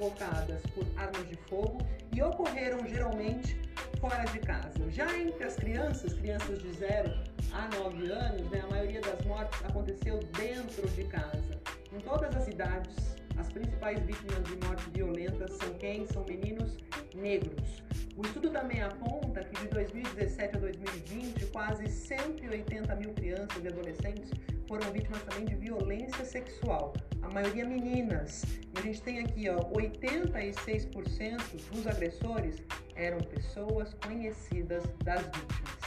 [0.00, 1.78] provocadas por armas de fogo
[2.14, 3.60] e ocorreram geralmente
[4.00, 4.90] fora de casa.
[4.90, 7.12] Já entre as crianças, crianças de 0
[7.52, 11.60] a 9 anos, né, a maioria das mortes aconteceu dentro de casa.
[11.92, 12.96] Em todas as idades,
[13.38, 16.06] as principais vítimas de mortes violentas são quem?
[16.06, 16.78] São meninos
[17.14, 17.82] negros.
[18.20, 24.30] O estudo também aponta que de 2017 a 2020, quase 180 mil crianças e adolescentes
[24.68, 28.44] foram vítimas também de violência sexual, a maioria meninas.
[28.44, 31.40] E a gente tem aqui, ó, 86%
[31.72, 32.62] dos agressores
[32.94, 35.80] eram pessoas conhecidas das vítimas.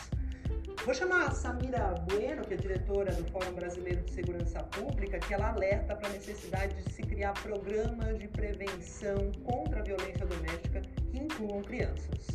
[0.83, 5.33] Vou chamar a Samira Bueno, que é diretora do Fórum Brasileiro de Segurança Pública, que
[5.33, 10.81] ela alerta para a necessidade de se criar programas de prevenção contra a violência doméstica
[10.81, 12.32] que incluam crianças.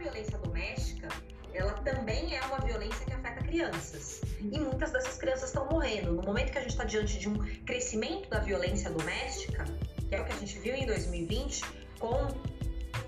[0.00, 1.08] Violência doméstica,
[1.52, 4.22] ela também é uma violência que afeta crianças.
[4.40, 6.12] E muitas dessas crianças estão morrendo.
[6.12, 9.64] No momento que a gente está diante de um crescimento da violência doméstica,
[10.08, 11.62] que é o que a gente viu em 2020,
[11.98, 12.28] com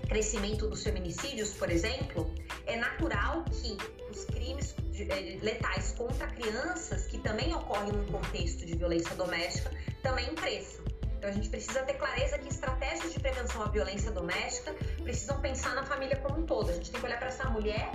[0.07, 2.31] crescimento dos feminicídios, por exemplo,
[2.67, 3.75] é natural que
[4.11, 9.71] os crimes eh, letais contra crianças, que também ocorrem num contexto de violência doméstica,
[10.03, 10.85] também cresçam.
[11.23, 15.73] Então a gente precisa ter clareza que estratégias de prevenção à violência doméstica precisam pensar
[15.73, 16.69] na família como um todo.
[16.69, 17.93] A gente tem que olhar para essa mulher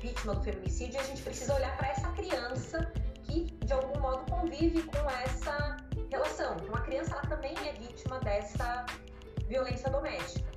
[0.00, 2.90] vítima do feminicídio e a gente precisa olhar para essa criança
[3.24, 5.76] que de algum modo convive com essa
[6.10, 6.56] relação.
[6.62, 8.86] Então a criança ela também é vítima dessa
[9.46, 10.53] violência doméstica.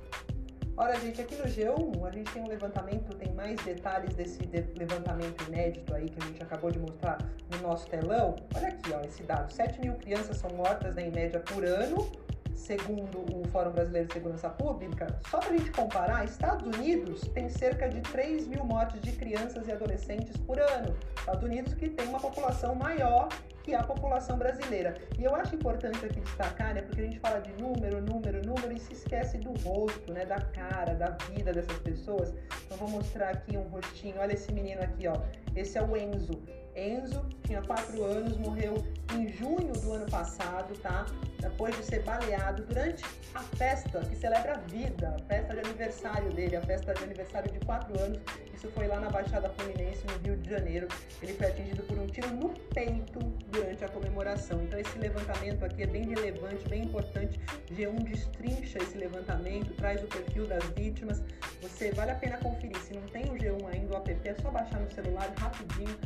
[0.80, 4.78] Ora, gente, aqui no G1 a gente tem um levantamento, tem mais detalhes desse de
[4.78, 7.18] levantamento inédito aí que a gente acabou de mostrar
[7.50, 8.36] no nosso telão.
[8.54, 12.08] Olha aqui, ó, esse dado: 7 mil crianças são mortas né, em média por ano,
[12.54, 15.18] segundo o Fórum Brasileiro de Segurança Pública.
[15.28, 19.66] Só para a gente comparar, Estados Unidos tem cerca de 3 mil mortes de crianças
[19.66, 20.96] e adolescentes por ano.
[21.18, 23.28] Estados Unidos que tem uma população maior
[23.68, 24.94] que a população brasileira.
[25.18, 28.72] E eu acho importante aqui destacar, né, porque a gente fala de número, número, número
[28.72, 32.32] e se esquece do rosto, né, da cara, da vida dessas pessoas.
[32.64, 34.16] Então vou mostrar aqui um rostinho.
[34.18, 35.16] Olha esse menino aqui, ó.
[35.54, 36.40] Esse é o Enzo.
[36.74, 41.04] Enzo tinha 4 anos, morreu em junho do ano passado, tá?
[41.40, 43.04] Depois de ser baleado durante
[43.34, 47.50] a festa que celebra a vida, a festa de aniversário dele, a festa de aniversário
[47.50, 48.20] de 4 anos.
[48.54, 50.88] Isso foi lá na Baixada Fluminense, no Rio de Janeiro.
[51.20, 53.18] Ele foi atingido por um tiro no peito
[53.50, 54.62] durante a comemoração.
[54.62, 57.40] Então esse levantamento aqui é bem relevante, bem importante.
[57.72, 61.22] G1 destrincha esse levantamento, traz o perfil das vítimas.
[61.62, 62.78] Você vale a pena conferir.
[62.80, 65.96] Se não tem o G1 ainda, o app é só baixar no celular rapidinho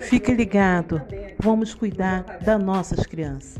[0.00, 1.00] Fique ligado,
[1.38, 3.56] vamos cuidar das nossas crianças.